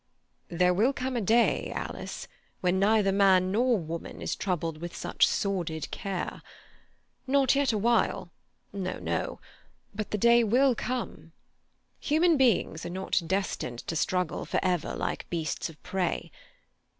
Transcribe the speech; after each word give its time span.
"There 0.47 0.73
will 0.73 0.93
come 0.93 1.15
a 1.15 1.21
day, 1.21 1.71
Alice, 1.75 2.27
when 2.59 2.79
neither 2.79 3.11
man 3.11 3.51
nor 3.51 3.77
woman 3.77 4.19
is 4.19 4.35
troubled 4.35 4.79
with 4.79 4.95
such 4.95 5.27
sordid 5.27 5.91
care. 5.91 6.41
Not 7.27 7.53
yet 7.53 7.71
awhile; 7.71 8.31
no, 8.73 8.97
no; 8.97 9.39
but 9.93 10.09
the 10.09 10.17
day 10.17 10.43
will 10.43 10.73
come. 10.73 11.33
Human 11.99 12.35
beings 12.35 12.83
are 12.83 12.89
not 12.89 13.21
destined 13.27 13.85
to 13.85 13.95
struggle 13.95 14.43
for 14.43 14.59
ever 14.63 14.95
like 14.95 15.29
beasts 15.29 15.69
of 15.69 15.79
prey. 15.83 16.31